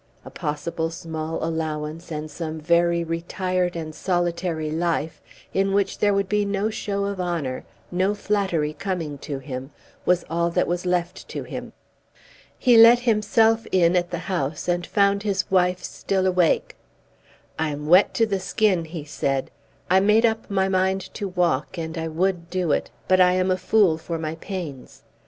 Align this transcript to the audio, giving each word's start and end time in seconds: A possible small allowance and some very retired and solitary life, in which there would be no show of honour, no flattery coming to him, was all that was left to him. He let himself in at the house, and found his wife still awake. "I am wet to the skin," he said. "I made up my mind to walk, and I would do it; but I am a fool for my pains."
A 0.25 0.31
possible 0.31 0.89
small 0.89 1.43
allowance 1.43 2.09
and 2.11 2.31
some 2.31 2.59
very 2.59 3.03
retired 3.03 3.75
and 3.75 3.93
solitary 3.93 4.71
life, 4.71 5.21
in 5.53 5.73
which 5.73 5.99
there 5.99 6.11
would 6.11 6.27
be 6.27 6.43
no 6.43 6.71
show 6.71 7.05
of 7.05 7.21
honour, 7.21 7.65
no 7.91 8.15
flattery 8.15 8.73
coming 8.73 9.19
to 9.19 9.37
him, 9.37 9.69
was 10.03 10.25
all 10.27 10.49
that 10.49 10.65
was 10.65 10.87
left 10.87 11.27
to 11.29 11.43
him. 11.43 11.73
He 12.57 12.77
let 12.77 13.01
himself 13.01 13.67
in 13.71 13.95
at 13.95 14.09
the 14.09 14.17
house, 14.25 14.67
and 14.67 14.87
found 14.87 15.21
his 15.21 15.45
wife 15.51 15.83
still 15.83 16.25
awake. 16.25 16.75
"I 17.59 17.69
am 17.69 17.85
wet 17.85 18.15
to 18.15 18.25
the 18.25 18.39
skin," 18.39 18.85
he 18.85 19.03
said. 19.05 19.51
"I 19.87 19.99
made 19.99 20.25
up 20.25 20.49
my 20.49 20.67
mind 20.67 21.01
to 21.13 21.27
walk, 21.27 21.77
and 21.77 21.95
I 21.95 22.07
would 22.07 22.49
do 22.49 22.71
it; 22.71 22.89
but 23.07 23.21
I 23.21 23.33
am 23.33 23.51
a 23.51 23.55
fool 23.57 23.99
for 23.99 24.17
my 24.17 24.33
pains." 24.33 25.03